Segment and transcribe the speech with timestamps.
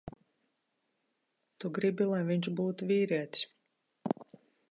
[1.63, 3.47] Tu gribi, lai viņš būtu vīrietis.